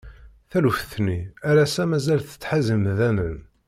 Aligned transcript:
Taluft-nni 0.49 1.19
ar 1.49 1.55
ass-a 1.63 1.83
mazal 1.89 2.21
tettḥaz 2.23 2.67
imdanen. 2.75 3.37